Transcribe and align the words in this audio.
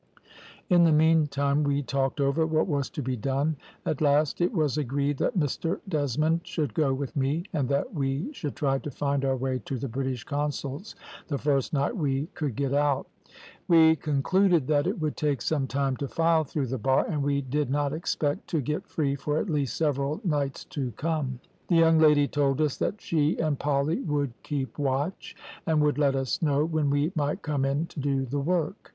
"In 0.67 0.83
the 0.83 0.91
meantime 0.91 1.63
we 1.63 1.83
talked 1.83 2.19
over 2.19 2.43
what 2.47 2.65
was 2.65 2.89
to 2.89 3.03
be 3.03 3.15
done; 3.15 3.55
at 3.85 4.01
last 4.01 4.41
it 4.41 4.51
was 4.51 4.75
agreed 4.75 5.19
that 5.19 5.37
Mr 5.37 5.79
Desmond 5.87 6.39
should 6.43 6.73
go 6.73 6.91
with 6.91 7.15
me, 7.15 7.43
and 7.53 7.69
that 7.69 7.93
we 7.93 8.33
should 8.33 8.55
try 8.55 8.79
to 8.79 8.89
find 8.89 9.23
our 9.23 9.35
way 9.37 9.59
to 9.65 9.77
the 9.77 9.87
British 9.87 10.23
Consul's 10.23 10.95
the 11.27 11.37
first 11.37 11.71
night 11.71 11.95
we 11.95 12.25
could 12.33 12.55
get 12.55 12.73
out. 12.73 13.05
We 13.67 13.95
concluded 13.95 14.65
that 14.69 14.87
it 14.87 14.99
would 14.99 15.15
take 15.15 15.39
some 15.39 15.67
time 15.67 15.95
to 15.97 16.07
file 16.07 16.45
through 16.45 16.65
the 16.65 16.79
bar, 16.79 17.05
and 17.07 17.21
we 17.21 17.41
did 17.41 17.69
not 17.69 17.93
expect 17.93 18.47
to 18.47 18.59
get 18.61 18.87
free 18.87 19.13
for 19.15 19.37
at 19.37 19.51
least 19.51 19.77
several 19.77 20.19
nights 20.23 20.63
to 20.73 20.89
come. 20.93 21.39
The 21.67 21.75
young 21.77 21.99
lady 21.99 22.27
told 22.27 22.59
us 22.59 22.75
that 22.77 22.99
she 23.01 23.37
and 23.37 23.59
Polly 23.59 24.01
would 24.01 24.33
keep 24.41 24.79
watch, 24.79 25.35
and 25.67 25.79
would 25.83 25.99
let 25.99 26.15
us 26.15 26.41
know 26.41 26.65
when 26.65 26.89
we 26.89 27.11
might 27.13 27.43
come 27.43 27.63
in 27.65 27.85
to 27.85 27.99
do 27.99 28.25
the 28.25 28.39
work. 28.39 28.89